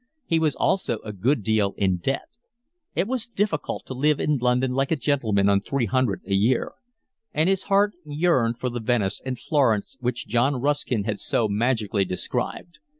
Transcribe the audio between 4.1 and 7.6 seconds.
in London like a gentleman on three hundred a year; and